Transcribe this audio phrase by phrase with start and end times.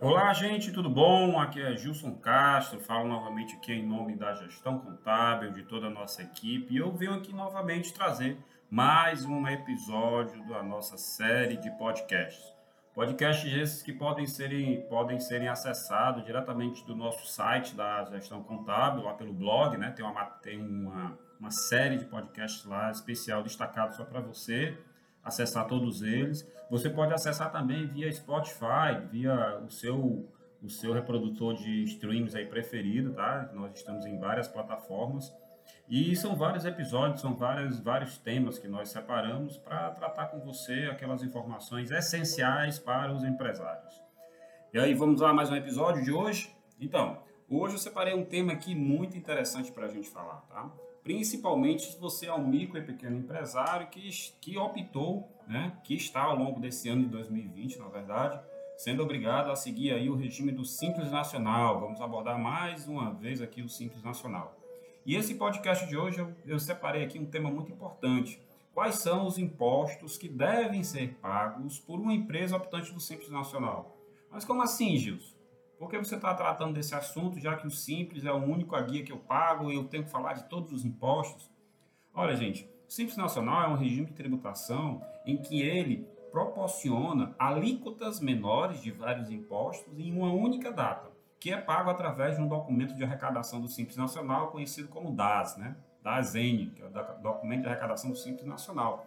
[0.00, 1.40] Olá, gente, tudo bom?
[1.40, 5.90] Aqui é Gilson Castro, falo novamente aqui em nome da gestão contábil, de toda a
[5.90, 8.38] nossa equipe, e eu venho aqui novamente trazer
[8.70, 12.54] mais um episódio da nossa série de podcasts.
[12.94, 19.02] Podcasts esses que podem serem, podem serem acessados diretamente do nosso site da gestão contábil,
[19.02, 19.90] lá pelo blog, né?
[19.90, 24.78] Tem uma, tem uma, uma série de podcasts lá especial destacado só para você
[25.28, 26.46] acessar todos eles.
[26.70, 30.28] Você pode acessar também via Spotify, via o seu
[30.62, 33.48] o seu reprodutor de streams aí preferido, tá?
[33.54, 35.32] Nós estamos em várias plataformas.
[35.88, 40.88] E são vários episódios, são vários, vários temas que nós separamos para tratar com você
[40.90, 43.94] aquelas informações essenciais para os empresários.
[44.72, 46.54] E aí, vamos lá mais um episódio de hoje?
[46.80, 50.70] Então, hoje eu separei um tema aqui muito interessante para a gente falar, tá?
[51.08, 54.10] Principalmente se você é um micro e pequeno empresário que,
[54.42, 58.38] que optou, né, que está ao longo desse ano de 2020, na verdade,
[58.76, 61.80] sendo obrigado a seguir aí o regime do Simples Nacional.
[61.80, 64.54] Vamos abordar mais uma vez aqui o Simples Nacional.
[65.06, 68.38] E esse podcast de hoje eu, eu separei aqui um tema muito importante.
[68.74, 73.96] Quais são os impostos que devem ser pagos por uma empresa optante do Simples Nacional?
[74.30, 75.37] Mas como assim, Gilson?
[75.78, 78.82] Por que você está tratando desse assunto, já que o Simples é o único a
[78.82, 81.48] guia que eu pago e eu tenho que falar de todos os impostos?
[82.12, 88.18] Olha, gente, o Simples Nacional é um regime de tributação em que ele proporciona alíquotas
[88.18, 92.94] menores de vários impostos em uma única data, que é pago através de um documento
[92.94, 95.76] de arrecadação do Simples Nacional, conhecido como DAS, né?
[96.02, 99.06] DASN, que é o documento de arrecadação do Simples Nacional.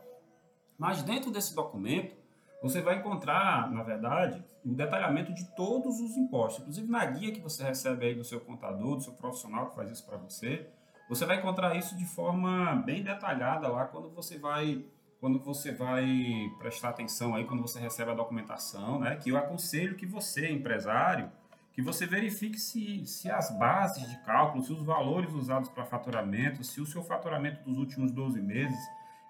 [0.78, 2.16] Mas dentro desse documento,
[2.62, 6.62] você vai encontrar, na verdade, o detalhamento de todos os impostos.
[6.62, 9.90] Inclusive na guia que você recebe aí do seu contador, do seu profissional que faz
[9.90, 10.70] isso para você,
[11.10, 14.86] você vai encontrar isso de forma bem detalhada lá quando você vai
[15.20, 19.18] quando você vai prestar atenção aí quando você recebe a documentação, né?
[19.18, 21.32] Que eu aconselho que você, empresário,
[21.74, 26.64] que você verifique se, se as bases de cálculo, se os valores usados para faturamento,
[26.64, 28.80] se o seu faturamento dos últimos 12 meses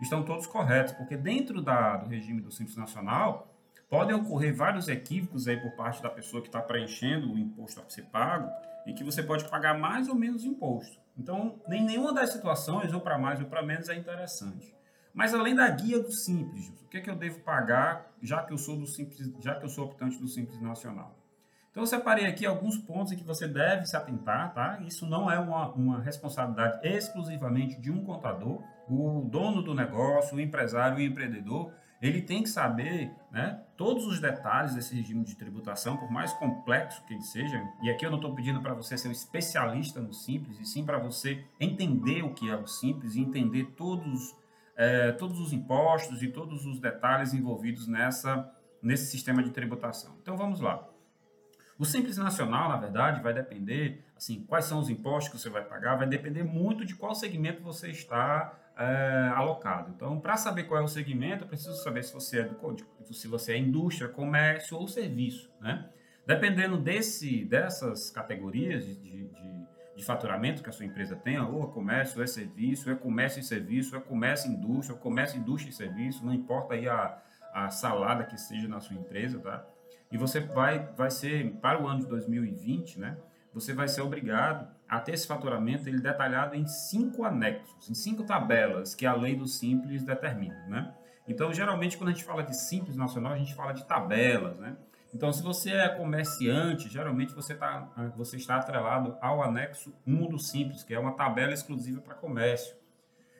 [0.02, 3.48] estão todos corretos, porque dentro da, do regime do Simples Nacional
[3.90, 7.90] podem ocorrer vários equívocos aí por parte da pessoa que está preenchendo o imposto a
[7.90, 8.50] ser pago
[8.86, 11.00] e que você pode pagar mais ou menos imposto.
[11.18, 14.74] Então, nem nenhuma das situações, ou para mais ou para menos, é interessante.
[15.14, 18.54] Mas além da guia do Simples, o que é que eu devo pagar, já que
[18.54, 21.14] eu sou do Simples, já que eu sou optante do Simples Nacional?
[21.70, 24.80] Então, eu separei aqui alguns pontos em que você deve se atentar, tá?
[24.82, 28.62] Isso não é uma, uma responsabilidade exclusivamente de um contador.
[28.90, 34.20] O dono do negócio, o empresário, o empreendedor, ele tem que saber né, todos os
[34.20, 37.62] detalhes desse regime de tributação, por mais complexo que ele seja.
[37.84, 40.84] E aqui eu não estou pedindo para você ser um especialista no Simples, e sim
[40.84, 44.36] para você entender o que é o Simples e entender todos,
[44.76, 50.18] é, todos os impostos e todos os detalhes envolvidos nessa, nesse sistema de tributação.
[50.24, 50.88] Então, vamos lá.
[51.78, 55.64] O Simples Nacional, na verdade, vai depender, assim, quais são os impostos que você vai
[55.64, 59.92] pagar, vai depender muito de qual segmento você está é, alocado.
[59.96, 62.76] Então, para saber qual é o segmento, eu preciso saber se você é do,
[63.14, 65.90] se você é indústria, comércio ou serviço, né?
[66.26, 69.66] Dependendo desse, dessas categorias de, de,
[69.96, 72.98] de faturamento que a sua empresa tenha, ou é comércio, ou é serviço, ou é
[72.98, 76.76] comércio e serviço, ou é comércio e indústria, ou comércio, indústria e serviço, não importa
[76.76, 77.18] aí a,
[77.54, 79.66] a salada que seja na sua empresa, tá?
[80.12, 83.18] E você vai, vai ser, para o ano de 2020, né?
[83.54, 88.26] Você vai ser obrigado a ter esse faturamento ele detalhado em cinco anexos, em cinco
[88.26, 90.94] tabelas que a lei do Simples determina, né?
[91.26, 94.76] Então, geralmente, quando a gente fala de Simples Nacional, a gente fala de tabelas, né?
[95.14, 100.38] Então, se você é comerciante, geralmente você, tá, você está atrelado ao anexo 1 do
[100.38, 102.76] Simples, que é uma tabela exclusiva para comércio.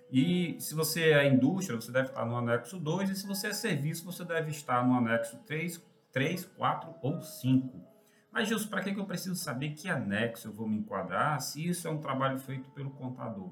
[0.10, 3.54] E se você é indústria, você deve estar no anexo 2, e se você é
[3.54, 7.91] serviço, você deve estar no anexo 3, 3, 4 ou 5.
[8.32, 11.88] Mas, Gilson, para que eu preciso saber que anexo eu vou me enquadrar se isso
[11.88, 13.52] é um trabalho feito pelo contador?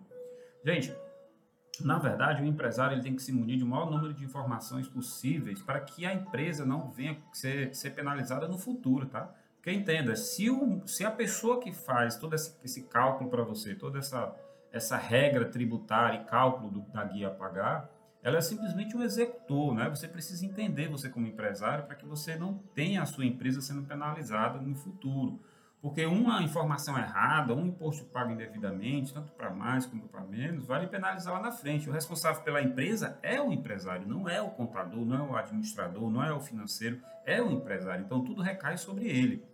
[0.64, 0.96] Gente,
[1.82, 4.88] na verdade, o empresário ele tem que se munir de um maior número de informações
[4.88, 9.34] possíveis para que a empresa não venha ser, ser penalizada no futuro, tá?
[9.56, 13.76] Porque entenda, se, o, se a pessoa que faz todo esse, esse cálculo para você,
[13.76, 14.34] toda essa,
[14.72, 17.90] essa regra tributária e cálculo do, da guia a pagar,
[18.22, 19.90] ela é simplesmente um executor, né?
[19.90, 23.84] Você precisa entender você como empresário para que você não tenha a sua empresa sendo
[23.84, 25.40] penalizada no futuro.
[25.82, 30.82] Porque uma informação errada, um imposto pago indevidamente, tanto para mais como para menos, vai
[30.82, 31.90] lhe penalizar lá na frente.
[31.90, 36.10] O responsável pela empresa é o empresário, não é o contador, não é o administrador,
[36.10, 38.04] não é o financeiro, é o empresário.
[38.04, 39.46] Então tudo recai sobre ele.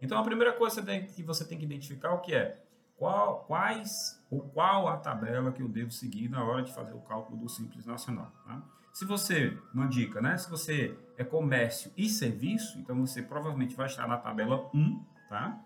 [0.00, 2.63] Então a primeira coisa que você tem que identificar é o que é
[2.96, 7.00] qual, quais ou qual a tabela que eu devo seguir na hora de fazer o
[7.00, 8.32] cálculo do Simples Nacional.
[8.46, 8.62] Tá?
[8.92, 10.38] Se você, uma dica, né?
[10.38, 15.60] Se você é comércio e serviço, então você provavelmente vai estar na tabela 1, tá?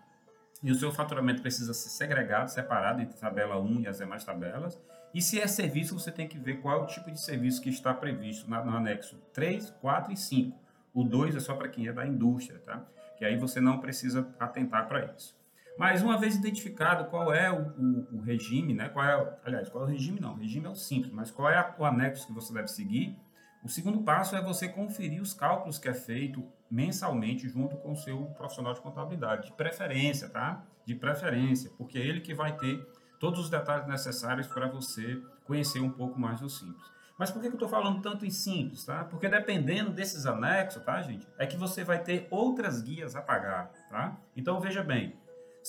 [0.63, 4.23] E o seu faturamento precisa ser segregado, separado entre a tabela 1 e as demais
[4.23, 4.81] tabelas.
[5.13, 7.69] E se é serviço, você tem que ver qual é o tipo de serviço que
[7.69, 10.59] está previsto no anexo 3, 4 e 5.
[10.93, 12.83] O 2 é só para quem é da indústria, tá?
[13.17, 15.38] Que aí você não precisa atentar para isso.
[15.79, 18.89] Mas uma vez identificado qual é o, o, o, regime, né?
[18.89, 20.33] Qual é, aliás, qual é o regime não?
[20.33, 23.17] O regime é o simples, mas qual é o anexo que você deve seguir?
[23.63, 27.95] O segundo passo é você conferir os cálculos que é feito mensalmente junto com o
[27.95, 30.65] seu profissional de contabilidade, de preferência, tá?
[30.85, 32.85] De preferência, porque é ele que vai ter
[33.17, 36.91] todos os detalhes necessários para você conhecer um pouco mais do simples.
[37.17, 39.05] Mas por que eu estou falando tanto em simples, tá?
[39.05, 43.71] Porque dependendo desses anexos, tá, gente, é que você vai ter outras guias a pagar,
[43.89, 44.17] tá?
[44.35, 45.17] Então veja bem,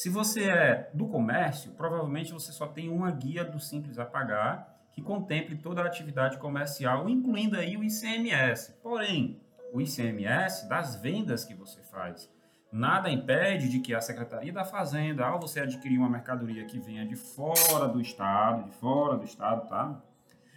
[0.01, 4.81] se você é do comércio, provavelmente você só tem uma guia do Simples a Pagar
[4.95, 8.79] que contemple toda a atividade comercial, incluindo aí o ICMS.
[8.83, 9.39] Porém,
[9.75, 12.33] o ICMS das vendas que você faz.
[12.73, 17.05] Nada impede de que a Secretaria da Fazenda, ao você adquirir uma mercadoria que venha
[17.05, 20.03] de fora do estado, de fora do estado, tá?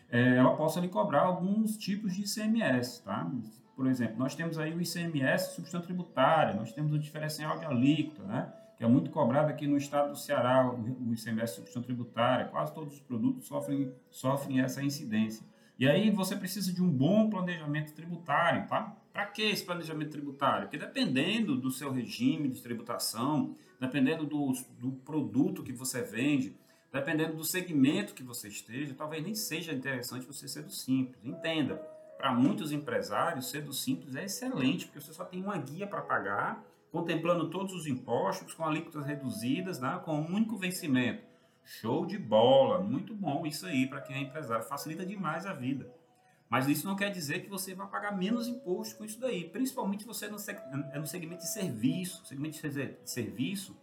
[0.10, 3.30] É, ela possa lhe cobrar alguns tipos de ICMS, tá?
[3.76, 8.24] Por exemplo, nós temos aí o ICMS substância tributária, nós temos o diferencial de alíquota,
[8.24, 8.63] né?
[8.78, 12.94] Que é muito cobrado aqui no estado do Ceará, o ICMS substituição tributária, quase todos
[12.96, 15.46] os produtos sofrem, sofrem essa incidência.
[15.78, 18.96] E aí você precisa de um bom planejamento tributário, tá?
[19.12, 20.68] Para que esse planejamento tributário?
[20.68, 26.56] Porque dependendo do seu regime de tributação, dependendo do, do produto que você vende,
[26.92, 31.24] dependendo do segmento que você esteja, talvez nem seja interessante você ser do simples.
[31.24, 31.76] Entenda,
[32.18, 36.02] para muitos empresários, ser do simples é excelente, porque você só tem uma guia para
[36.02, 41.24] pagar contemplando todos os impostos com alíquotas reduzidas, né, com um único vencimento.
[41.66, 45.92] Show de bola, muito bom isso aí para quem é empresário, facilita demais a vida.
[46.48, 50.06] Mas isso não quer dizer que você vai pagar menos imposto com isso daí, principalmente
[50.06, 50.30] você é
[51.00, 52.24] no segmento de serviço.
[52.28, 53.76] Segmento de serviço,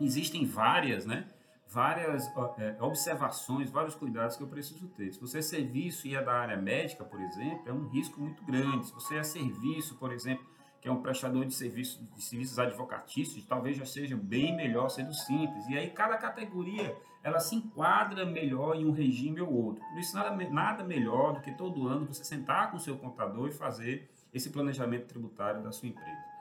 [0.00, 1.28] existem várias, né?
[1.68, 2.26] Várias
[2.58, 5.12] é, observações, vários cuidados que eu preciso ter.
[5.12, 8.44] Se você é serviço e é da área médica, por exemplo, é um risco muito
[8.44, 8.88] grande.
[8.88, 10.44] Se você é serviço, por exemplo,
[10.84, 15.14] que é um prestador de, serviço, de serviços advocatícios, talvez já seja bem melhor sendo
[15.14, 15.66] simples.
[15.66, 19.82] E aí cada categoria ela se enquadra melhor em um regime ou outro.
[19.82, 23.48] Por isso nada, nada melhor do que todo ano você sentar com o seu contador
[23.48, 26.33] e fazer esse planejamento tributário da sua empresa.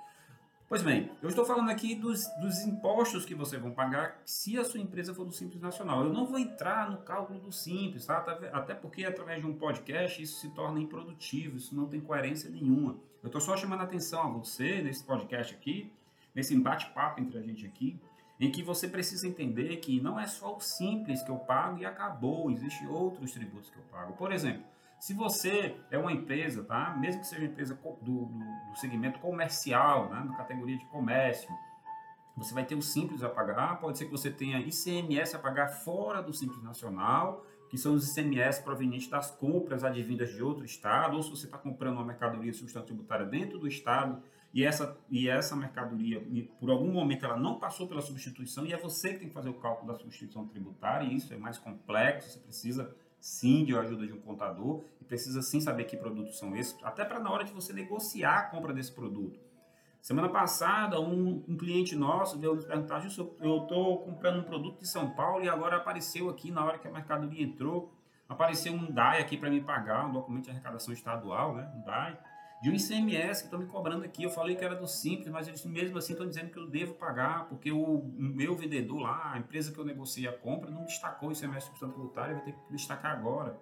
[0.73, 4.65] Pois bem, eu estou falando aqui dos, dos impostos que vocês vão pagar se a
[4.65, 6.03] sua empresa for do Simples Nacional.
[6.03, 8.25] Eu não vou entrar no cálculo do Simples, tá?
[8.51, 12.97] até porque através de um podcast isso se torna improdutivo, isso não tem coerência nenhuma.
[13.21, 15.93] Eu estou só chamando a atenção a você nesse podcast aqui,
[16.33, 18.01] nesse bate-papo entre a gente aqui,
[18.39, 21.85] em que você precisa entender que não é só o Simples que eu pago e
[21.85, 24.13] acabou, existem outros tributos que eu pago.
[24.13, 24.63] Por exemplo,
[25.03, 26.95] se você é uma empresa, tá?
[26.97, 28.25] mesmo que seja empresa do, do,
[28.69, 30.23] do segmento comercial, né?
[30.25, 31.53] na categoria de comércio,
[32.37, 35.67] você vai ter o Simples a pagar, pode ser que você tenha ICMS a pagar
[35.67, 41.17] fora do Simples Nacional, que são os ICMS provenientes das compras advindas de outro estado,
[41.17, 44.23] ou se você está comprando uma mercadoria substância tributária dentro do estado
[44.53, 46.25] e essa, e essa mercadoria,
[46.61, 49.49] por algum momento, ela não passou pela substituição e é você que tem que fazer
[49.49, 54.05] o cálculo da substituição tributária, e isso é mais complexo, você precisa sim de ajuda
[54.05, 57.45] de um contador e precisa sim saber que produtos são esses, até para na hora
[57.45, 59.39] de você negociar a compra desse produto.
[60.01, 63.01] Semana passada, um, um cliente nosso veio nos perguntar,
[63.39, 66.85] eu estou comprando um produto de São Paulo e agora apareceu aqui, na hora que
[66.85, 67.93] a mercadoria entrou,
[68.27, 72.19] apareceu um DAI aqui para me pagar, um documento de arrecadação estadual, né, um DAI,
[72.63, 74.23] de um ICMS que estão me cobrando aqui.
[74.23, 76.93] Eu falei que era do Simples, mas eles mesmo assim estão dizendo que eu devo
[76.93, 81.27] pagar, porque o meu vendedor lá, a empresa que eu negociei a compra, não destacou
[81.27, 83.59] o ICMS substância tributária, vai ter que destacar agora.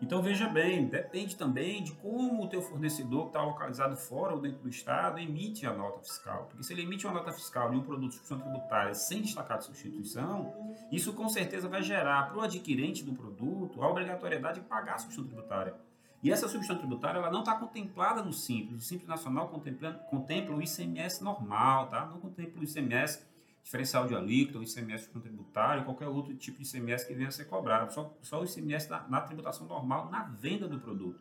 [0.00, 4.40] Então veja bem, depende também de como o teu fornecedor que está localizado fora ou
[4.40, 6.46] dentro do estado emite a nota fiscal.
[6.46, 9.58] Porque se ele emite uma nota fiscal de um produto de substituição tributária sem destacar
[9.58, 10.50] de substituição,
[10.90, 14.98] isso com certeza vai gerar para o adquirente do produto a obrigatoriedade de pagar a
[14.98, 15.89] substituição tributária.
[16.22, 18.82] E essa substituição tributária ela não está contemplada no Simples.
[18.82, 22.06] O Simples Nacional contempla, contempla o ICMS normal, tá?
[22.06, 23.26] não contempla o ICMS
[23.62, 27.44] diferencial de alíquota, o ICMS tributário, qualquer outro tipo de ICMS que venha a ser
[27.44, 27.92] cobrado.
[27.92, 31.18] Só, só o ICMS na, na tributação normal, na venda do produto.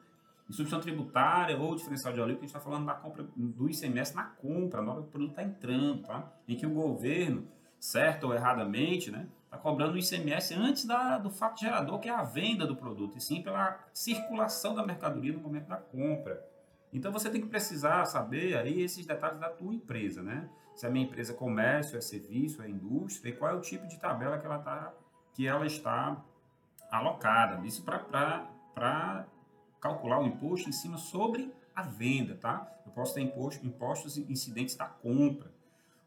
[0.50, 4.16] Em substituição tributária ou diferencial de alíquota, a gente está falando da compra do ICMS
[4.16, 6.34] na compra, na hora que o produto está entrando, tá?
[6.48, 7.48] Em que o governo,
[7.80, 12.14] certo ou erradamente, né, está cobrando o ICMS antes da, do fato gerador, que é
[12.14, 16.48] a venda do produto, e sim pela circulação da mercadoria no momento da compra.
[16.94, 20.48] Então você tem que precisar saber aí esses detalhes da tua empresa, né?
[20.76, 23.88] Se a minha empresa é comércio, é serviço, é indústria, e qual é o tipo
[23.88, 24.94] de tabela que ela, tá,
[25.34, 26.24] que ela está
[26.92, 27.66] alocada.
[27.66, 29.26] Isso para
[29.82, 32.72] calcular o imposto em cima sobre a venda, tá?
[32.86, 35.52] Eu posso ter imposto, impostos incidentes da compra.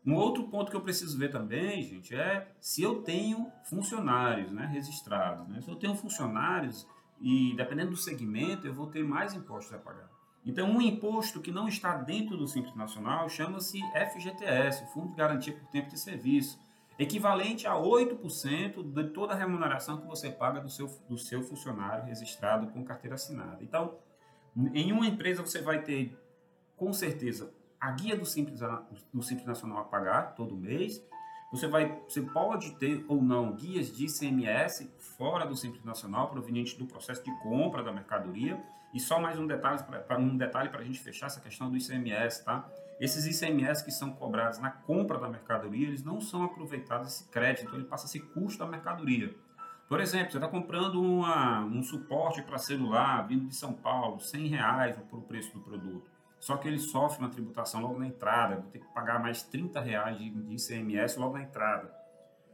[0.04, 4.66] Um outro ponto que eu preciso ver também, gente, é se eu tenho funcionários né,
[4.66, 5.47] registrados.
[5.49, 5.61] Né?
[5.61, 6.87] Se eu tenho funcionários
[7.21, 10.11] e dependendo do segmento, eu vou ter mais impostos a pagar.
[10.44, 15.52] Então, um imposto que não está dentro do Simples Nacional chama-se FGTS, Fundo de Garantia
[15.52, 16.59] por Tempo de Serviço,
[16.99, 22.04] equivalente a 8% de toda a remuneração que você paga do seu, do seu funcionário
[22.04, 23.59] registrado com carteira assinada.
[23.62, 23.99] Então,
[24.75, 26.18] em uma empresa você vai ter,
[26.76, 28.61] com certeza, a guia do Simples,
[29.12, 31.05] do Simples Nacional a pagar todo mês.
[31.51, 36.79] Você, vai, você pode ter ou não guias de ICMS fora do Simples Nacional, proveniente
[36.79, 38.62] do processo de compra da mercadoria.
[38.95, 42.45] E só mais um detalhe para um detalhe a gente fechar essa questão do ICMS,
[42.45, 42.71] tá?
[43.01, 47.65] Esses ICMS que são cobrados na compra da mercadoria, eles não são aproveitados esse crédito,
[47.67, 49.35] então ele passa a ser custo da mercadoria.
[49.89, 54.47] Por exemplo, você está comprando uma, um suporte para celular vindo de São Paulo, 100
[54.47, 56.12] reais por preço do produto.
[56.43, 59.81] Só que ele sofre uma tributação logo na entrada, vou ter que pagar mais 30
[59.81, 61.95] reais de, ICMS logo na entrada.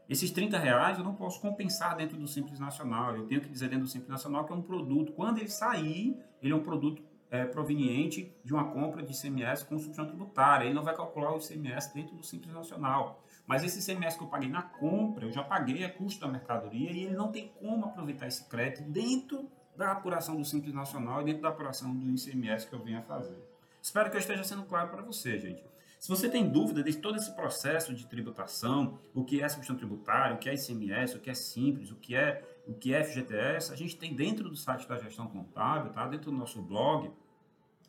[0.06, 3.16] Esses 30 reais eu não posso compensar dentro do Simples Nacional.
[3.16, 6.22] Eu tenho que dizer dentro do Simples Nacional que é um produto, quando ele sair,
[6.42, 10.66] ele é um produto é, proveniente de uma compra de ICMS com substituição tributária.
[10.66, 13.24] Ele não vai calcular o ICMS dentro do Simples Nacional.
[13.46, 16.92] Mas esse ICMS que eu paguei na compra, eu já paguei a custo da mercadoria
[16.92, 21.24] e ele não tem como aproveitar esse crédito dentro da apuração do Simples Nacional e
[21.24, 23.47] dentro da apuração do ICMS que eu venho a fazer.
[23.82, 25.62] Espero que eu esteja sendo claro para você, gente.
[25.98, 30.36] Se você tem dúvida de todo esse processo de tributação, o que é substituição tributária,
[30.36, 33.72] o que é ICMS, o que é simples, o que é o que é FGTS,
[33.72, 36.06] a gente tem dentro do site da gestão contábil, tá?
[36.06, 37.10] Dentro do nosso blog,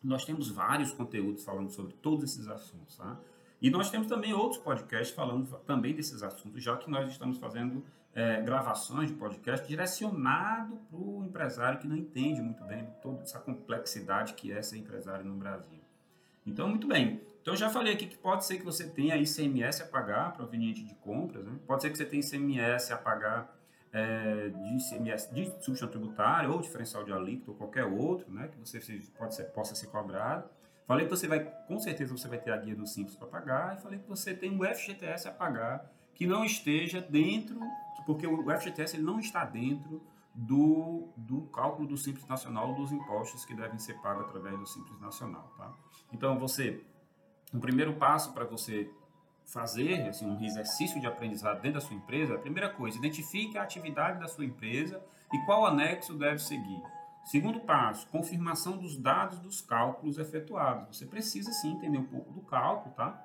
[0.02, 3.20] nós temos vários conteúdos falando sobre todos esses assuntos, tá?
[3.62, 7.84] E nós temos também outros podcasts falando também desses assuntos, já que nós estamos fazendo
[8.14, 13.40] é, gravações de podcast direcionado para o empresário que não entende muito bem toda essa
[13.40, 15.79] complexidade que é ser empresário no Brasil.
[16.46, 17.22] Então, muito bem.
[17.42, 20.94] Então, já falei aqui que pode ser que você tenha ICMS a pagar proveniente de
[20.96, 21.58] compras, né?
[21.66, 23.56] pode ser que você tenha ICMS a pagar
[23.92, 28.50] é, de ICMS de substituição tributária ou diferencial de alíquota ou qualquer outro, né?
[28.50, 28.80] que você
[29.18, 30.50] pode ser, possa ser cobrado.
[30.86, 33.78] Falei que você vai, com certeza você vai ter a guia do Simples para pagar,
[33.78, 37.60] e falei que você tem o FGTS a pagar, que não esteja dentro,
[38.06, 40.02] porque o FGTS ele não está dentro
[40.34, 45.00] do, do cálculo do Simples Nacional dos impostos que devem ser pagos através do Simples
[45.00, 45.54] Nacional.
[45.58, 45.74] Tá?
[46.12, 46.84] Então, você,
[47.54, 48.90] o primeiro passo para você
[49.46, 53.64] fazer assim, um exercício de aprendizado dentro da sua empresa, a primeira coisa, identifique a
[53.64, 56.82] atividade da sua empresa e qual anexo deve seguir.
[57.26, 60.98] Segundo passo, confirmação dos dados dos cálculos efetuados.
[60.98, 63.24] Você precisa sim entender um pouco do cálculo, tá?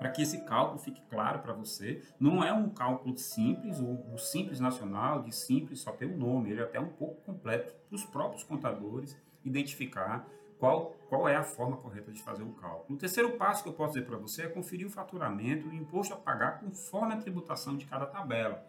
[0.00, 2.02] Para que esse cálculo fique claro para você.
[2.18, 6.16] Não é um cálculo simples, o, o simples nacional, de simples só tem o um
[6.16, 9.14] nome, ele é até um pouco completo para os próprios contadores
[9.44, 10.26] identificar
[10.58, 12.96] qual, qual é a forma correta de fazer o cálculo.
[12.96, 15.74] O terceiro passo que eu posso dizer para você é conferir o faturamento e o
[15.74, 18.64] imposto a pagar conforme a tributação de cada tabela.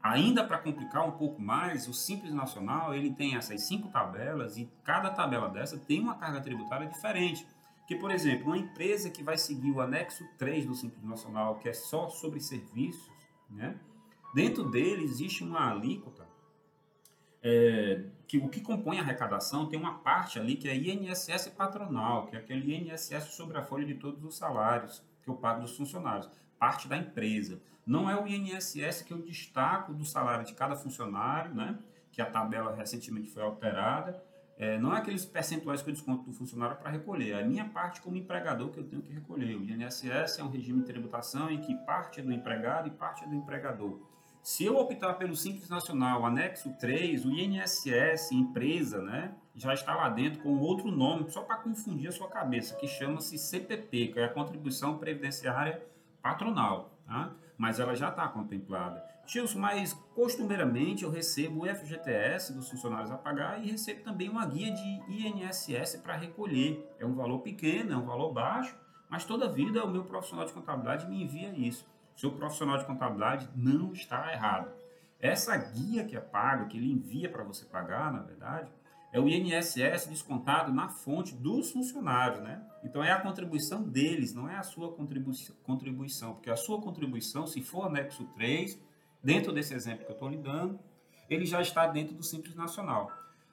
[0.00, 4.70] Ainda para complicar um pouco mais, o Simples Nacional ele tem essas cinco tabelas e
[4.84, 7.44] cada tabela dessa tem uma carga tributária diferente.
[7.86, 11.68] Que, por exemplo, uma empresa que vai seguir o anexo 3 do Simples Nacional, que
[11.68, 13.12] é só sobre serviços,
[13.50, 13.78] né?
[14.34, 16.26] dentro dele existe uma alíquota
[17.46, 22.26] é, que o que compõe a arrecadação tem uma parte ali que é INSS patronal,
[22.26, 25.76] que é aquele INSS sobre a folha de todos os salários que eu pago dos
[25.76, 27.60] funcionários, parte da empresa.
[27.86, 31.78] Não é o INSS que eu destaco do salário de cada funcionário, né?
[32.10, 34.24] que a tabela recentemente foi alterada.
[34.56, 37.64] É, não é aqueles percentuais que eu desconto do funcionário para recolher, é a minha
[37.64, 39.56] parte como empregador que eu tenho que recolher.
[39.56, 43.24] O INSS é um regime de tributação em que parte é do empregado e parte
[43.24, 44.00] é do empregador.
[44.42, 50.08] Se eu optar pelo Simples Nacional, anexo 3, o INSS, empresa, né, já está lá
[50.10, 54.24] dentro com outro nome, só para confundir a sua cabeça, que chama-se CPP, que é
[54.24, 55.82] a Contribuição Previdenciária
[56.22, 56.90] Patronal.
[57.06, 57.32] Tá?
[57.56, 59.04] Mas ela já está contemplada.
[59.26, 64.44] Tilson, mas costumeiramente eu recebo o FGTS dos funcionários a pagar e recebo também uma
[64.44, 66.86] guia de INSS para recolher.
[66.98, 68.76] É um valor pequeno, é um valor baixo,
[69.08, 71.86] mas toda vida o meu profissional de contabilidade me envia isso.
[72.14, 74.70] Seu profissional de contabilidade não está errado.
[75.18, 78.70] Essa guia que é paga, que ele envia para você pagar, na verdade,
[79.14, 82.60] é o INSS descontado na fonte dos funcionários, né?
[82.82, 87.62] Então é a contribuição deles, não é a sua contribuição, porque a sua contribuição, se
[87.62, 88.76] for anexo 3,
[89.22, 90.80] dentro desse exemplo que eu estou lhe dando,
[91.30, 93.08] ele já está dentro do Simples Nacional.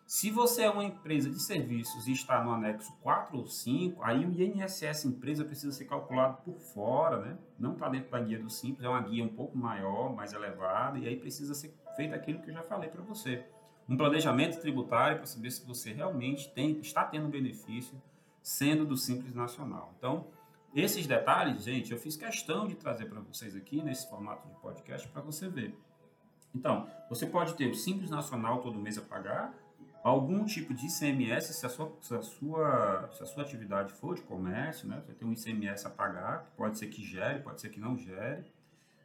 [0.07, 4.25] Se você é uma empresa de serviços e está no anexo 4 ou 5, aí
[4.25, 7.37] o INSS empresa precisa ser calculado por fora, né?
[7.59, 10.97] Não está dentro da guia do Simples, é uma guia um pouco maior, mais elevada,
[10.97, 13.45] e aí precisa ser feito aquilo que eu já falei para você
[13.91, 18.01] um planejamento tributário para saber se você realmente tem, está tendo benefício
[18.41, 19.93] sendo do Simples Nacional.
[19.97, 20.27] Então,
[20.73, 25.05] esses detalhes, gente, eu fiz questão de trazer para vocês aqui nesse formato de podcast
[25.09, 25.77] para você ver.
[26.55, 29.53] Então, você pode ter o Simples Nacional todo mês a pagar,
[30.01, 34.15] algum tipo de ICMS, se a sua, se a sua, se a sua atividade for
[34.15, 37.67] de comércio, né, você tem um ICMS a pagar, pode ser que gere, pode ser
[37.67, 38.45] que não gere.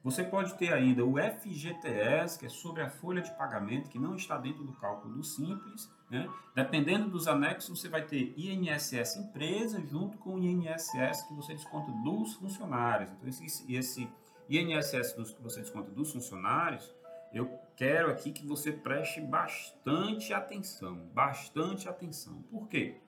[0.06, 4.14] Você pode ter ainda o FGTS, que é sobre a folha de pagamento, que não
[4.14, 5.90] está dentro do cálculo do Simples.
[6.08, 6.32] Né?
[6.54, 11.90] Dependendo dos anexos, você vai ter INSS empresa junto com o INSS que você desconta
[12.04, 13.10] dos funcionários.
[13.10, 14.08] Então, esse, esse
[14.48, 16.94] INSS dos, que você desconta dos funcionários,
[17.32, 21.10] eu quero aqui que você preste bastante atenção.
[21.12, 22.42] Bastante atenção.
[22.42, 23.00] Por quê?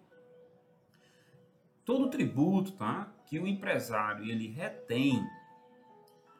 [1.84, 5.24] Todo tributo tá, que o empresário ele retém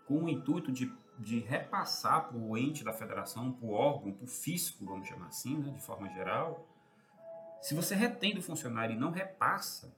[0.09, 4.25] com o intuito de, de repassar para o ente da federação, para o órgão, para
[4.25, 6.67] o fisco, vamos chamar assim, né, de forma geral,
[7.61, 9.93] se você retém do funcionário e não repassa,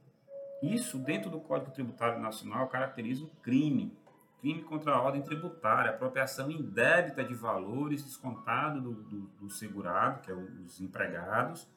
[0.61, 3.97] isso dentro do Código Tributário Nacional caracteriza um crime,
[4.41, 10.31] crime contra a ordem tributária, apropriação indébita de valores descontado do, do, do segurado, que
[10.31, 11.69] é os empregados,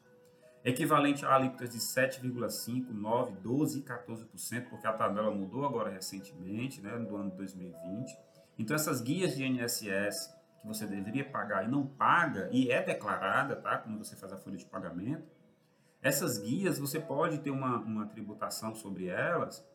[0.63, 6.81] equivalente a alíquotas de 7,5%, 9%, 12% e 14%, porque a tabela mudou agora recentemente,
[6.81, 8.17] né, do ano 2020.
[8.57, 13.57] Então, essas guias de INSS que você deveria pagar e não paga, e é declarada,
[13.57, 15.27] tá, quando você faz a folha de pagamento,
[16.01, 19.65] essas guias você pode ter uma, uma tributação sobre elas,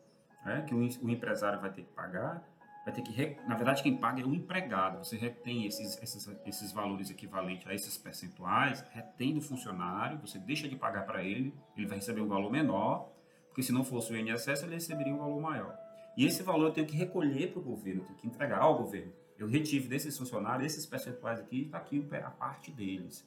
[0.43, 2.43] né, que o, o empresário vai ter que pagar,
[2.85, 5.03] vai ter que, na verdade, quem paga é o empregado.
[5.03, 10.67] Você retém esses, esses, esses valores equivalentes a esses percentuais, retém do funcionário, você deixa
[10.67, 13.11] de pagar para ele, ele vai receber um valor menor,
[13.47, 15.77] porque se não fosse o INSS, ele receberia um valor maior.
[16.15, 18.77] E esse valor eu tenho que recolher para o governo, eu tenho que entregar ao
[18.77, 19.11] governo.
[19.37, 23.25] Eu retive desses funcionários, esses percentuais aqui, está aqui a parte deles.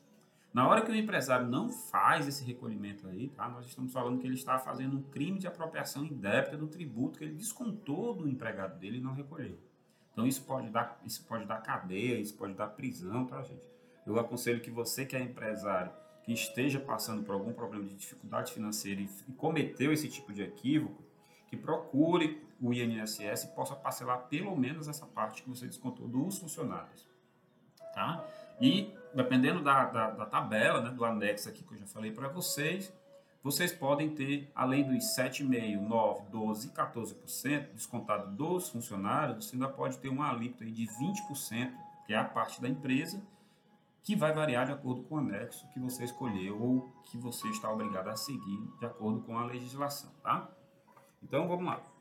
[0.52, 3.48] Na hora que o empresário não faz esse recolhimento aí, tá?
[3.48, 7.24] nós estamos falando que ele está fazendo um crime de apropriação indébita do tributo que
[7.24, 9.58] ele descontou do empregado dele e não recolheu.
[10.12, 13.66] Então isso pode dar, isso pode dar cadeia, isso pode dar prisão, tá, gente?
[14.06, 15.90] Eu aconselho que você que é empresário,
[16.22, 21.02] que esteja passando por algum problema de dificuldade financeira e cometeu esse tipo de equívoco,
[21.48, 26.38] que procure o INSS e possa parcelar pelo menos essa parte que você descontou dos
[26.38, 27.08] funcionários,
[27.94, 28.24] tá?
[28.60, 32.28] E dependendo da, da, da tabela, né, do anexo aqui que eu já falei para
[32.28, 32.92] vocês,
[33.42, 39.68] vocês podem ter, além dos 7,5%, 9%, 12% e 14% descontado dos funcionários, você ainda
[39.68, 41.72] pode ter uma alíquota de 20%,
[42.06, 43.20] que é a parte da empresa,
[44.04, 47.70] que vai variar de acordo com o anexo que você escolheu ou que você está
[47.70, 50.48] obrigado a seguir de acordo com a legislação, tá?
[51.22, 51.91] Então, vamos lá.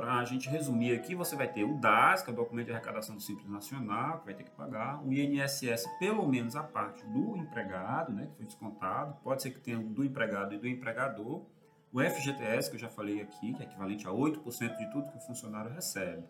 [0.00, 2.72] Para a gente resumir aqui, você vai ter o DAS, que é o documento de
[2.72, 7.04] arrecadação do Simples Nacional, que vai ter que pagar, o INSS, pelo menos a parte
[7.04, 11.44] do empregado, né, que foi descontado, pode ser que tenha do empregado e do empregador,
[11.92, 15.18] o FGTS, que eu já falei aqui, que é equivalente a 8% de tudo que
[15.18, 16.24] o funcionário recebe.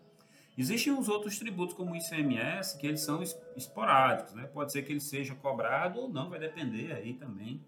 [0.57, 3.23] Existem os outros tributos, como o ICMS, que eles são
[3.55, 4.47] esporádicos, né?
[4.47, 7.65] pode ser que ele seja cobrado ou não, vai depender aí também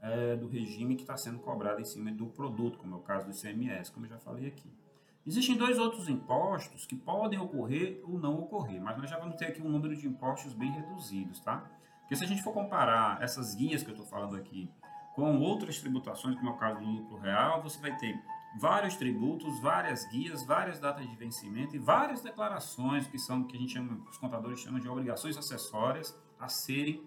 [0.00, 3.26] é, do regime que está sendo cobrado em cima do produto, como é o caso
[3.26, 4.72] do ICMS, como eu já falei aqui.
[5.24, 9.46] Existem dois outros impostos que podem ocorrer ou não ocorrer, mas nós já vamos ter
[9.46, 11.64] aqui um número de impostos bem reduzidos, tá?
[12.00, 14.68] Porque se a gente for comparar essas guias que eu estou falando aqui
[15.14, 18.20] com outras tributações, como é o caso do lucro real, você vai ter
[18.58, 23.60] vários tributos, várias guias, várias datas de vencimento e várias declarações que são que a
[23.60, 27.00] gente chama, os contadores chamam de obrigações acessórias a serem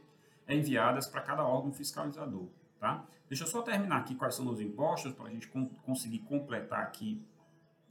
[0.48, 2.48] enviadas para cada órgão fiscalizador,
[2.80, 3.04] tá?
[3.28, 5.50] Deixa eu só terminar aqui quais são os impostos para a gente
[5.84, 7.22] conseguir completar aqui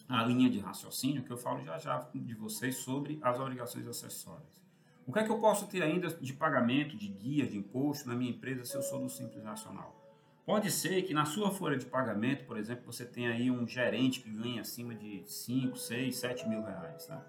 [0.09, 4.63] a linha de raciocínio que eu falo já já de vocês sobre as obrigações acessórias.
[5.07, 8.15] O que é que eu posso ter ainda de pagamento, de guia, de imposto na
[8.15, 10.01] minha empresa se eu sou do Simples Nacional?
[10.47, 14.21] Pode ser que na sua folha de pagamento, por exemplo, você tenha aí um gerente
[14.21, 17.07] que ganha acima de 5, 6, 7 mil reais.
[17.07, 17.23] Tá?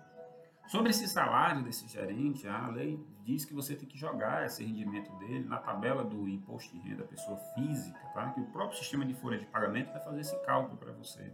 [0.67, 5.13] Sobre esse salário desse gerente, a lei diz que você tem que jogar esse rendimento
[5.17, 8.31] dele na tabela do imposto de renda da pessoa física, tá?
[8.31, 11.31] que o próprio sistema de folha de pagamento vai fazer esse cálculo para você.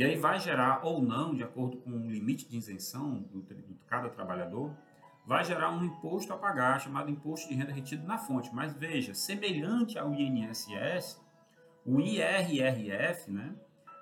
[0.00, 3.74] E aí vai gerar ou não, de acordo com o limite de isenção do, de
[3.86, 4.74] cada trabalhador,
[5.26, 8.48] vai gerar um imposto a pagar, chamado imposto de renda retido na fonte.
[8.50, 11.20] Mas veja, semelhante ao INSS,
[11.84, 13.54] o IRRF, né,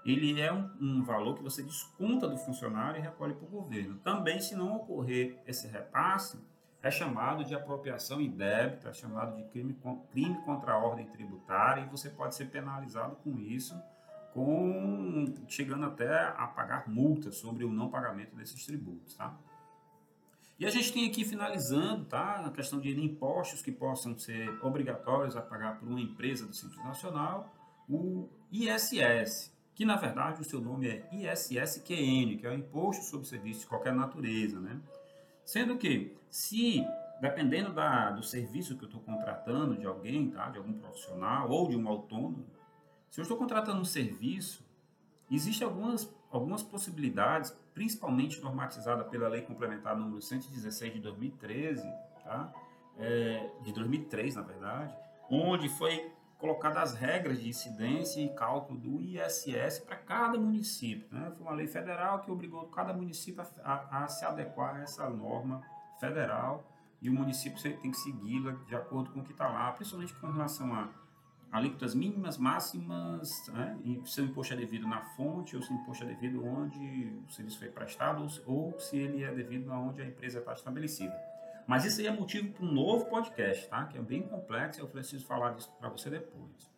[0.07, 3.99] ele é um, um valor que você desconta do funcionário e recolhe para o governo.
[3.99, 6.39] Também, se não ocorrer esse repasse,
[6.81, 9.77] é chamado de apropriação indébita, é chamado de crime,
[10.13, 13.75] crime contra a ordem tributária e você pode ser penalizado com isso
[14.33, 19.37] com chegando até a pagar multas sobre o não pagamento desses tributos, tá?
[20.59, 22.41] E a gente tem aqui finalizando, tá?
[22.45, 26.85] A questão de impostos que possam ser obrigatórios a pagar por uma empresa do Simples
[26.85, 27.55] Nacional,
[27.89, 33.29] o ISS, que na verdade o seu nome é ISSQN, que é o Imposto sobre
[33.29, 34.81] Serviços de Qualquer Natureza, né?
[35.45, 36.85] Sendo que, se,
[37.21, 40.49] dependendo da, do serviço que eu estou contratando de alguém, tá?
[40.49, 42.45] De algum profissional ou de um autônomo,
[43.11, 44.65] se eu estou contratando um serviço,
[45.31, 51.83] existem algumas, algumas possibilidades principalmente normatizada pela Lei Complementar número 116 de 2013,
[52.25, 52.53] tá?
[52.99, 54.93] É, de 2003, na verdade,
[55.31, 61.07] onde foi colocadas as regras de incidência e cálculo do ISS para cada município.
[61.11, 61.33] Né?
[61.37, 65.09] Foi uma lei federal que obrigou cada município a, a, a se adequar a essa
[65.11, 65.63] norma
[65.99, 66.65] federal
[67.03, 70.31] e o município tem que segui-la de acordo com o que está lá, principalmente com
[70.31, 70.89] relação a
[71.51, 73.79] alíquotas mínimas, máximas, né?
[74.05, 77.31] se o imposto é devido na fonte ou se o imposto é devido onde o
[77.31, 81.15] serviço foi prestado ou se ele é devido aonde a empresa está estabelecida.
[81.67, 83.85] Mas isso aí é motivo para um novo podcast, tá?
[83.85, 86.71] Que é bem complexo eu preciso falar disso para você depois.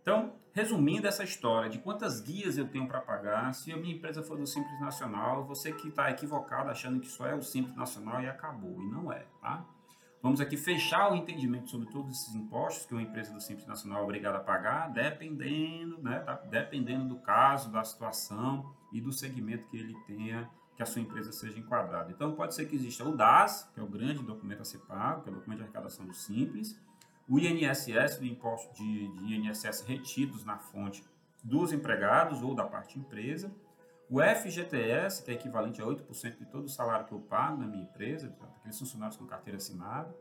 [0.00, 4.22] Então, resumindo essa história de quantas guias eu tenho para pagar, se a minha empresa
[4.22, 8.22] for do Simples Nacional, você que está equivocado achando que só é o Simples Nacional
[8.22, 9.66] e acabou, e não é, tá?
[10.20, 14.00] Vamos aqui fechar o entendimento sobre todos esses impostos que uma empresa do Simples Nacional
[14.00, 16.34] é obrigada a pagar, dependendo, né, tá?
[16.34, 21.30] dependendo do caso, da situação e do segmento que ele tenha, que a sua empresa
[21.30, 22.10] seja enquadrada.
[22.10, 25.22] Então, pode ser que exista o DAS, que é o grande documento a ser pago,
[25.22, 26.76] que é o documento de arrecadação do Simples,
[27.28, 31.04] o INSS, o imposto de, de INSS retidos na fonte
[31.44, 33.54] dos empregados ou da parte empresa,
[34.10, 37.66] o FGTS, que é equivalente a 8% de todo o salário que eu pago na
[37.66, 40.14] minha empresa, aqueles funcionários com carteira assinada.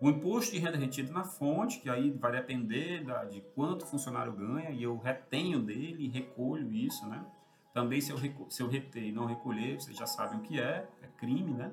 [0.00, 3.86] O imposto de renda retido na fonte, que aí vai depender da, de quanto o
[3.86, 7.24] funcionário ganha, e eu retenho dele e recolho isso, né?
[7.72, 8.18] Também, se eu,
[8.48, 11.72] se eu reter e não recolher, vocês já sabem o que é, é crime, né?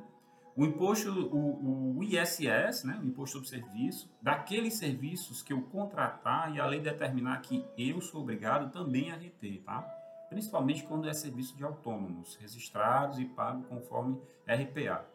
[0.56, 3.00] O imposto, o, o ISS, né?
[3.02, 8.02] o imposto sobre serviço, daqueles serviços que eu contratar e a lei determinar que eu
[8.02, 10.01] sou obrigado também a reter, tá?
[10.32, 14.18] Principalmente quando é serviço de autônomos, registrados e pago conforme
[14.48, 15.06] RPA.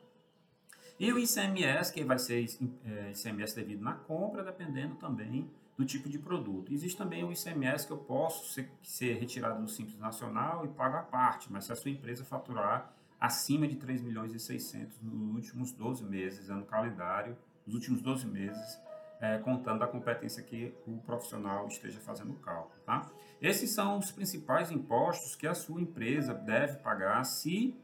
[1.01, 2.45] E o ICMS, que vai ser
[2.85, 6.71] é, ICMS devido na compra, dependendo também do tipo de produto.
[6.71, 10.99] Existe também o ICMS que eu posso ser, ser retirado do Simples Nacional e pago
[10.99, 15.35] à parte, mas se a sua empresa faturar acima de 3 milhões e 600 nos
[15.35, 18.79] últimos 12 meses, ano calendário, nos últimos 12 meses,
[19.21, 22.81] é, contando a competência que o profissional esteja fazendo o cálculo.
[22.85, 23.11] Tá?
[23.41, 27.75] Esses são os principais impostos que a sua empresa deve pagar se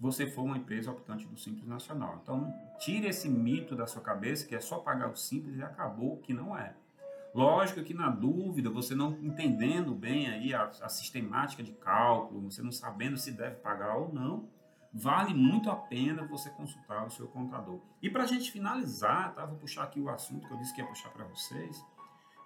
[0.00, 2.18] você for uma empresa optante do Simples Nacional.
[2.22, 6.18] Então, tire esse mito da sua cabeça que é só pagar o Simples e acabou,
[6.18, 6.74] que não é.
[7.34, 12.62] Lógico que na dúvida, você não entendendo bem aí a, a sistemática de cálculo, você
[12.62, 14.48] não sabendo se deve pagar ou não,
[14.94, 17.80] vale muito a pena você consultar o seu contador.
[18.00, 19.44] E para a gente finalizar, tá?
[19.44, 21.84] vou puxar aqui o assunto que eu disse que ia puxar para vocês,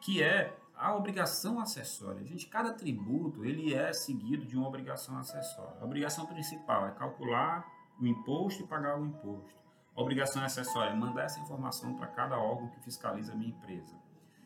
[0.00, 2.24] que é a obrigação acessória.
[2.24, 5.76] Gente, cada tributo ele é seguido de uma obrigação acessória.
[5.78, 7.66] A obrigação principal é calcular
[8.00, 9.58] o imposto e pagar o imposto.
[9.94, 13.94] A obrigação acessória é mandar essa informação para cada órgão que fiscaliza a minha empresa.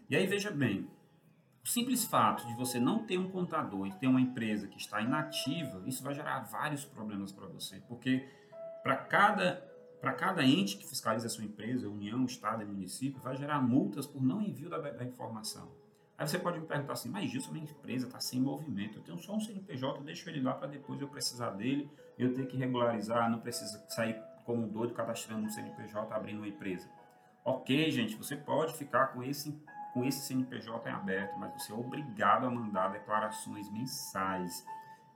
[0.09, 0.91] E aí veja bem,
[1.64, 5.01] o simples fato de você não ter um contador e ter uma empresa que está
[5.01, 8.29] inativa, isso vai gerar vários problemas para você, porque
[8.83, 9.70] para cada
[10.01, 14.05] para cada ente que fiscaliza a sua empresa, União, Estado e município, vai gerar multas
[14.05, 15.70] por não envio da, da informação.
[16.18, 19.16] Aí você pode me perguntar assim, mas Gilson, minha empresa está sem movimento, eu tenho
[19.18, 22.57] só um CNPJ, eu deixo ele lá para depois eu precisar dele, eu ter que
[22.57, 26.90] regularizar, não precisa sair como um doido cadastrando um CNPJ, abrindo uma empresa.
[27.44, 29.57] Ok, gente, você pode ficar com esse
[29.93, 34.65] com esse CNPJ em aberto, mas você é obrigado a mandar declarações mensais.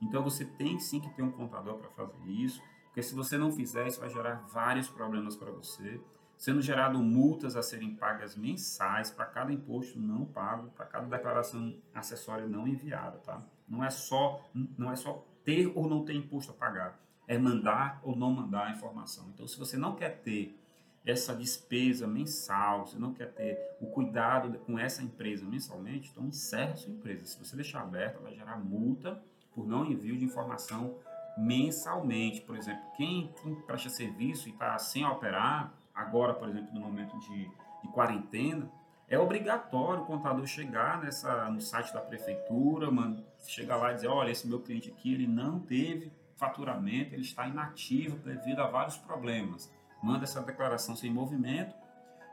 [0.00, 3.50] Então você tem sim que ter um contador para fazer isso, porque se você não
[3.50, 6.00] fizer, isso vai gerar vários problemas para você,
[6.36, 11.74] sendo gerado multas a serem pagas mensais para cada imposto não pago, para cada declaração
[11.94, 13.42] acessória não enviada, tá?
[13.66, 18.00] Não é só não é só ter ou não ter imposto a pagar, é mandar
[18.02, 19.30] ou não mandar a informação.
[19.32, 20.58] Então, se você não quer ter
[21.06, 26.76] essa despesa mensal, você não quer ter o cuidado com essa empresa mensalmente, então encerre
[26.76, 27.24] sua empresa.
[27.24, 29.22] Se você deixar aberta, vai gerar multa
[29.54, 30.96] por não envio de informação
[31.38, 32.40] mensalmente.
[32.40, 33.32] Por exemplo, quem,
[33.66, 38.68] presta serviço e está sem operar, agora, por exemplo, no momento de, de quarentena,
[39.08, 44.08] é obrigatório o contador chegar nessa, no site da prefeitura, man, chegar lá e dizer,
[44.08, 48.96] olha, esse meu cliente aqui, ele não teve faturamento, ele está inativo devido a vários
[48.96, 49.70] problemas
[50.06, 51.74] manda essa declaração sem movimento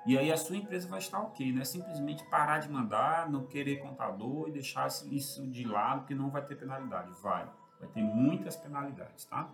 [0.05, 3.45] e aí a sua empresa vai estar ok, não é simplesmente parar de mandar, não
[3.45, 7.09] querer contador e deixar isso de lado, que não vai ter penalidade.
[7.21, 9.49] Vai, vai ter muitas penalidades, tá?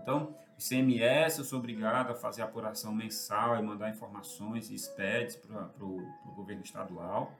[0.00, 5.34] Então, o CMS, eu sou obrigado a fazer apuração mensal e mandar informações e SPEDs
[5.34, 7.32] para o governo estadual.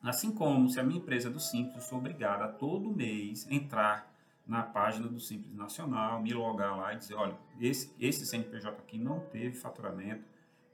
[0.00, 3.50] Assim como, se a minha empresa é do Simples, eu sou obrigado a todo mês
[3.50, 4.09] entrar
[4.50, 8.98] na página do Simples Nacional, me logar lá e dizer, olha, esse, esse CNPJ aqui
[8.98, 10.24] não teve faturamento,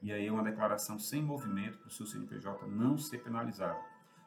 [0.01, 3.79] e aí é uma declaração sem movimento para o seu CNPJ não ser penalizado.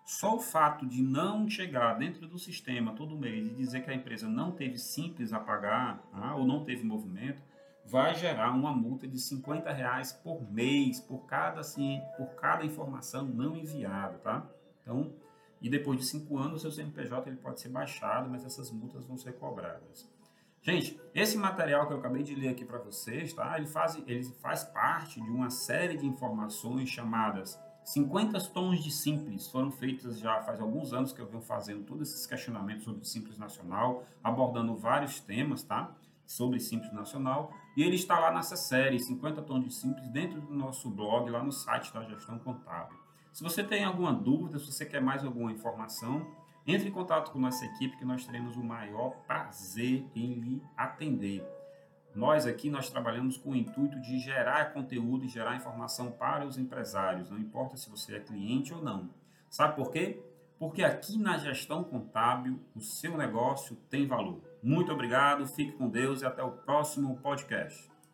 [0.07, 3.95] Só o fato de não chegar dentro do sistema todo mês e dizer que a
[3.95, 7.43] empresa não teve simples a pagar ah, ou não teve movimento,
[7.85, 13.25] vai gerar uma multa de 50 reais por mês por cada, assim, por cada informação
[13.25, 14.49] não enviada, tá?
[14.81, 15.13] Então,
[15.61, 19.05] e depois de cinco anos, o seu CNPJ ele pode ser baixado, mas essas multas
[19.05, 20.09] vão ser cobradas.
[20.63, 23.57] Gente, esse material que eu acabei de ler aqui para vocês, tá?
[23.57, 29.49] Ele faz, ele faz parte de uma série de informações chamadas 50 tons de simples.
[29.49, 33.05] Foram feitas já faz alguns anos que eu venho fazendo todos esses questionamentos sobre o
[33.05, 35.93] Simples Nacional, abordando vários temas, tá?
[36.25, 37.53] Sobre Simples Nacional.
[37.77, 41.43] E ele está lá nessa série, 50 tons de simples, dentro do nosso blog, lá
[41.43, 42.97] no site da Gestão Contábil.
[43.41, 46.31] Se você tem alguma dúvida, se você quer mais alguma informação,
[46.67, 51.43] entre em contato com nossa equipe que nós teremos o maior prazer em lhe atender.
[52.15, 56.59] Nós aqui nós trabalhamos com o intuito de gerar conteúdo e gerar informação para os
[56.59, 59.09] empresários, não importa se você é cliente ou não.
[59.49, 60.23] Sabe por quê?
[60.59, 64.43] Porque aqui na gestão contábil o seu negócio tem valor.
[64.63, 67.91] Muito obrigado, fique com Deus e até o próximo podcast.